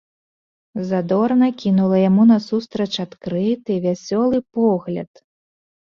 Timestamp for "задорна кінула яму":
0.91-2.27